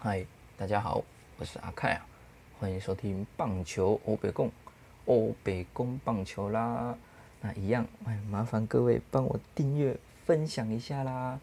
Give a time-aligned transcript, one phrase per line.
[0.00, 0.24] 嗨，
[0.56, 1.02] 大家好，
[1.38, 2.06] 我是阿凯啊，
[2.60, 4.48] 欢迎收听棒球欧北贡
[5.06, 6.96] 欧北贡棒球啦。
[7.40, 11.40] 那一样，哎，麻烦各位帮我订阅、分享一下啦。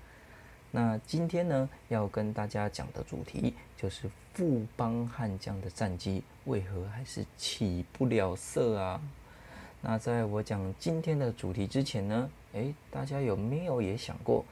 [0.71, 9.01] 那今天呢，要跟大家讲的主题就是富邦悍将的战绩为何还是起不了色啊？
[9.81, 14.45] 那在我讲今天的主题之前呢，诶，大家有没有也想过，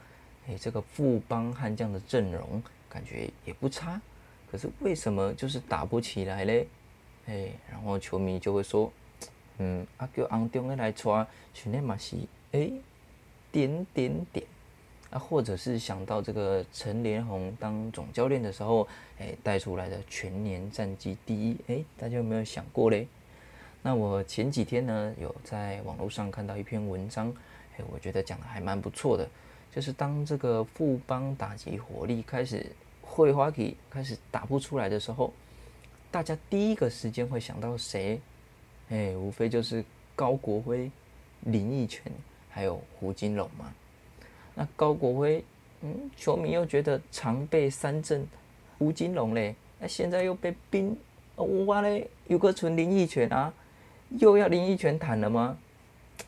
[0.48, 2.62] 诶，这个富邦悍将的阵容
[2.94, 4.00] 感觉也不差，
[4.52, 6.68] 可是为什么就是打不起来嘞？
[7.26, 8.92] 诶，然后球迷就会说，
[9.58, 12.18] 嗯，阿叫昂中的来抓，训练嘛是，
[12.52, 12.74] 诶，
[13.52, 14.46] 点点点。
[15.10, 18.88] 啊，或者是想到这个陈连红当总教练的时候，
[19.20, 23.08] 哎，带出来的全年战绩第一，哎，大家有没有想过嘞？
[23.84, 27.32] 那我前几天呢，有在网络上看到一篇文章，
[27.78, 29.30] 哎，我觉得讲的还蛮不错的，
[29.72, 32.66] 就是当这个富邦打击火力开始
[33.04, 35.32] 会花给开始打不出来的时候，
[36.10, 38.20] 大家第一个时间会想到谁？
[38.90, 39.84] 哎，无非就是
[40.16, 40.90] 高国辉、
[41.42, 42.12] 林奕泉
[42.50, 43.74] 还有胡金龙嘛。
[44.56, 45.44] 那高国辉，
[45.82, 48.28] 嗯，球迷又觉得常备三阵
[48.80, 50.96] 吴金龙嘞，那现在又被冰，
[51.66, 53.54] 哇嘞，有个纯林奕泉啊，
[54.20, 55.58] 又要林奕泉谈了吗？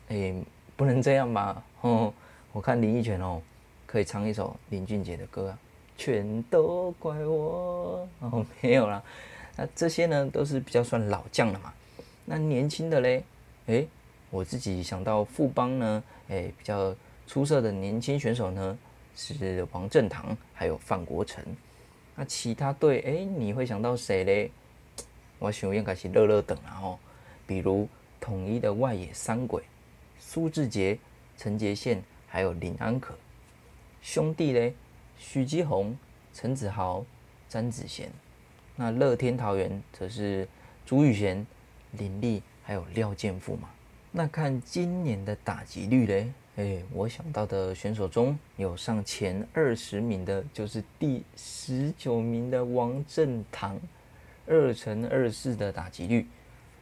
[0.08, 0.34] 哎，
[0.76, 1.62] 不能这样吧？
[1.82, 2.12] 哦，
[2.52, 3.40] 我看林奕泉哦，
[3.86, 5.58] 可以唱一首林俊杰的歌啊，
[5.96, 9.02] 全都怪我哦，没有啦，
[9.56, 11.72] 那这些呢都是比较算老将了嘛，
[12.24, 13.24] 那年轻的嘞，
[13.66, 13.86] 哎，
[14.30, 16.94] 我自己想到富邦呢，哎，比较。
[17.28, 18.78] 出色的年轻选手呢，
[19.16, 21.44] 是王振堂还有范国成。
[22.14, 24.52] 那其他队，哎，你会想到谁嘞？
[25.40, 26.98] 我想应该是乐乐等啊哦，
[27.44, 27.88] 比如
[28.20, 29.64] 统一的外野三鬼
[30.20, 30.96] 苏志杰、
[31.36, 33.12] 陈杰宪还有林安可。
[34.02, 34.72] 兄弟嘞，
[35.18, 35.96] 许基宏、
[36.32, 37.04] 陈子豪、
[37.48, 38.10] 詹子贤。
[38.74, 40.46] 那乐天桃园则是
[40.84, 41.46] 朱雨贤、
[41.92, 43.70] 林立还有廖健富嘛。
[44.12, 46.32] 那看今年的打击率嘞？
[46.56, 53.78] 哎，我想到的选手中有上前二十名的，就是第十九名的王振堂，
[54.46, 56.26] 二乘二四的打击率。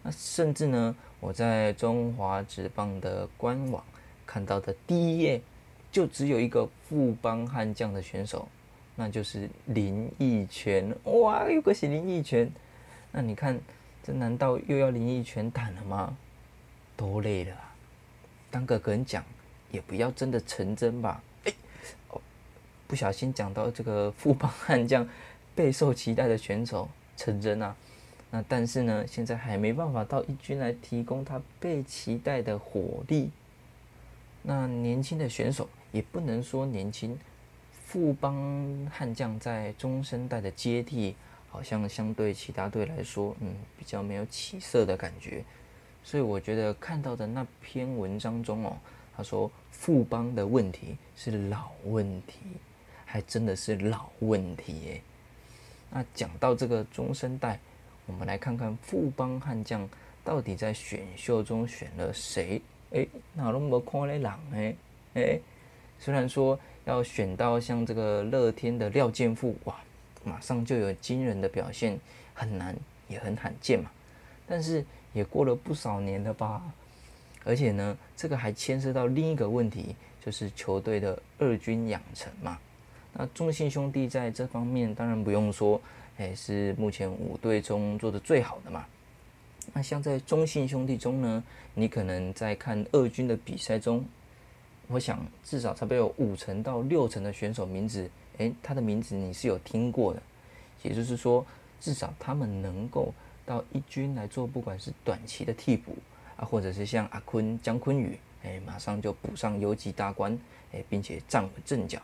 [0.02, 3.82] 那甚至呢，我在中华职棒的官网
[4.24, 5.42] 看到的第一页，
[5.94, 8.48] 就只有一个富邦悍将的选手，
[8.96, 10.92] 那就是林奕泉。
[11.04, 12.50] 哇，有个是林奕泉。
[13.12, 13.56] 那你看，
[14.02, 16.16] 这难道又要林奕泉谈了吗？
[16.96, 17.56] 多累了，
[18.50, 19.24] 当个人讲。
[19.70, 21.22] 也不要真的成真吧？
[21.44, 21.52] 哎，
[22.10, 22.20] 哦，
[22.88, 25.08] 不小心讲到这个富邦悍将
[25.54, 27.74] 备受期待的选手成真啊，
[28.32, 33.30] 那但是呢，现在还没办法到一军来提供他被期待的火力。
[34.42, 37.16] 那年轻的选手也不能说年轻，
[37.86, 38.34] 富邦
[38.92, 41.14] 悍将在中生代的接替，
[41.48, 45.44] 好像相对其他队来说，嗯，比较没有起色的感觉。
[46.02, 48.76] 所以我觉得看到的那篇文章中哦。
[49.16, 52.40] 他说：“富邦的问题是老问题，
[53.04, 55.00] 还真的是老问题耶。”
[55.88, 57.60] 那讲到这个中生代，
[58.06, 59.88] 我们来看看富邦悍将
[60.24, 62.60] 到底在选秀中选了谁？
[62.90, 64.76] 哎，哪那么看嘞人哎
[65.14, 65.38] 哎，
[66.04, 69.74] 虽然说要选到像这个乐天的廖健富，哇，
[70.22, 71.98] 马上就有惊人的表现，
[72.34, 72.76] 很难
[73.08, 73.90] 也很罕见嘛。
[74.46, 74.84] 但是
[75.14, 76.62] 也过了不少年了吧？
[77.42, 82.58] 而且呢，这个还牵涉到另一个问题，就是球队的二军养成嘛。
[83.14, 85.80] 那中信兄弟在这方面当然不用说，
[86.18, 88.84] 哎，是目前五队中做的最好的嘛。
[89.72, 91.42] 那像在中信兄弟中呢，
[91.72, 94.04] 你可能在看二军的比赛中，
[94.88, 100.22] 我想至少差不多有五成到六成的选手名字，哎，他的名字你是有听过的。
[100.82, 101.44] 也就是说，
[101.80, 103.12] 至少他们能够
[103.46, 105.96] 到一军来做，不管是短期的替补。
[106.36, 110.36] 啊，或者是像阿坤、姜坤宇，哎，马上就补上游击大关，
[110.72, 112.02] 哎，并且站稳阵脚，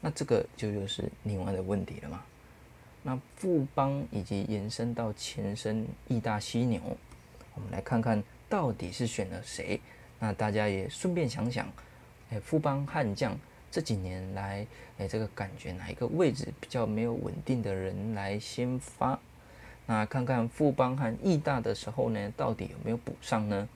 [0.00, 2.22] 那这个就又是另外的问题了嘛。
[3.02, 6.80] 那富邦以及延伸到前身义大犀牛，
[7.56, 9.80] 我们来看看到底是选了谁。
[10.20, 11.68] 那大家也顺便想想，
[12.32, 13.38] 哎，富邦悍将
[13.70, 19.18] 这几年来，哎，这个感觉哪一个位置比较没有稳定的人来先发？
[19.84, 23.68] 那看看富邦和义大的时候呢，到底有没有补上呢？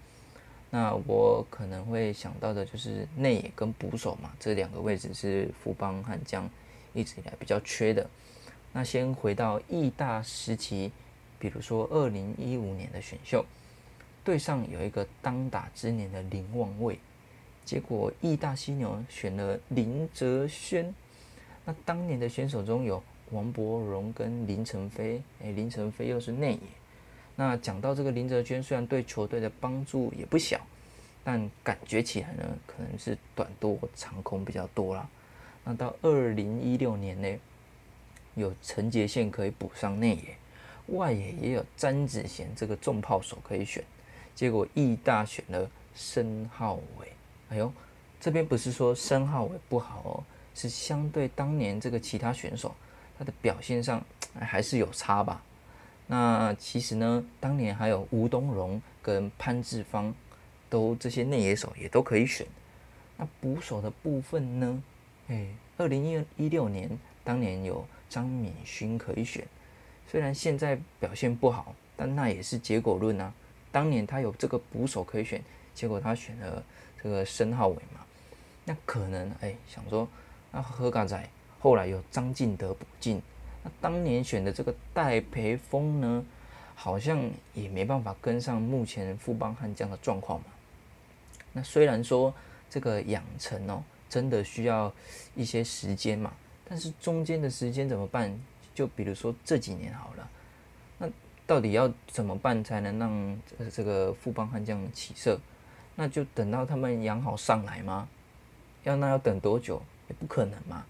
[0.71, 6.49] 那我可能会想到的就是内野跟捕手嘛，这两个位置是富邦悍将
[6.95, 8.09] 一直以来比较缺的。
[8.73, 10.91] 那先回到义大时期，
[11.39, 13.45] 比如说二零一五年的选秀，
[14.25, 16.99] 队上有一个当打之年的林望卫，
[17.67, 20.95] 结果义大犀牛选了林哲轩。
[21.65, 23.03] 那当年的选手中有
[23.33, 26.61] 王柏荣跟林晨飞，哎，林晨飞又是内野。
[27.35, 30.61] 那讲到这个林哲轩，虽然对球队的帮助也不小，
[31.25, 35.09] 但感觉起来呢，可能是短多长空比较多啦。
[35.65, 37.29] 那到二零一六年呢，
[38.37, 40.37] 有陈杰宪可以补上内野，
[40.97, 43.83] 外野也有詹子贤这个重炮手可以选，
[44.37, 47.09] 结果义大选了申浩伟。
[47.51, 47.73] 哎呦，
[48.21, 52.75] 这边不是说申浩伟不好哦，是相对当年这个其他选手，
[53.19, 54.03] 他的表现上
[54.41, 55.43] 还是有差吧。
[56.07, 60.15] 那其实呢，当年还有吴东荣跟潘志芳，
[60.69, 62.47] 都这些内野手也都可以选。
[63.17, 64.83] 那捕手的部分呢？
[65.29, 65.47] 哎，
[65.77, 66.89] 二零一一六年
[67.25, 69.45] 当年有张敏勋可以选，
[70.09, 73.33] 虽然现在表现不好，但那也是结果论啊。
[73.73, 75.43] 当年他有这个捕手可以选，
[75.77, 76.61] 结果他选了
[77.01, 78.01] 这个申浩伟嘛。
[78.65, 80.09] 那可能哎，想说
[80.51, 81.31] 那何嘎仔
[81.61, 83.23] 后来有张进德补进。
[83.81, 86.25] 当年选的这个戴培峰呢，
[86.75, 90.47] 好像也没办法跟上目前富邦悍将的状况嘛。
[91.53, 92.33] 那虽然说
[92.71, 94.93] 这个养成哦，真的需要
[95.35, 96.33] 一些时间嘛，
[96.69, 98.37] 但是中间的时间怎么办？
[98.75, 100.31] 就比如说这几年好了，
[100.99, 101.09] 那
[101.47, 103.41] 到底要怎么办才能让
[103.73, 105.41] 这个富邦悍将起色？
[105.97, 108.07] 那就等到他们养好上来吗？
[108.85, 109.83] 要那要等多久？
[110.09, 110.85] 也不可能嘛。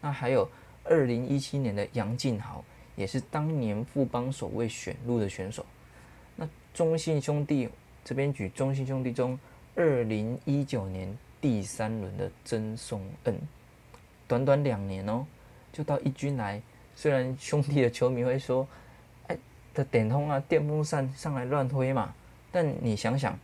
[0.00, 0.48] 那还有。
[0.88, 2.64] 二零一七年的杨敬豪
[2.94, 5.66] 也是当年富邦首位选入的选手。
[6.36, 7.68] 那中信兄弟
[8.04, 9.36] 这边举中信兄弟中
[9.74, 13.36] 二零一九年第三轮的曾颂恩，
[14.28, 15.26] 短短两年哦，
[15.72, 16.62] 就到一军来。
[16.94, 18.64] 虽然兄弟的球迷会说，
[19.26, 19.36] 哎，
[19.74, 22.14] 的点通啊，电风扇上来乱推嘛，
[22.52, 23.36] 但你想想，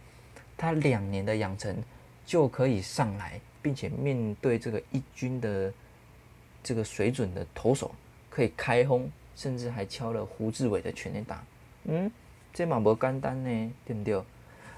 [0.57, 1.77] 他两年的养成
[2.25, 5.73] 就可以上来，并且面对这个一军的。
[6.65, 7.93] 这个水准的投手
[8.31, 11.45] 可以开轰，甚至还敲了胡志伟的全垒打。
[11.87, 12.09] 嗯，
[12.55, 14.23] 这马不简单呢，对不对？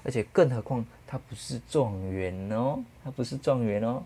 [0.03, 4.01] 而且更何况他不是状元哦，他不是状元哦。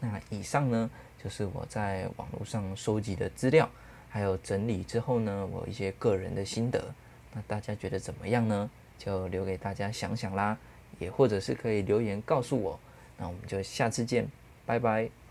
[0.00, 0.90] 那以上呢，
[1.24, 3.66] 就是我在网络上收集的资料，
[4.10, 6.94] 还有整理之后呢，我一些个人的心得。
[7.32, 8.70] 那大家觉得怎么样呢？
[8.98, 10.58] 就留给大家想想啦，
[10.98, 12.78] 也或者是可以留言告诉我。
[13.18, 14.26] 那我们就下次见，
[14.66, 15.21] 拜拜。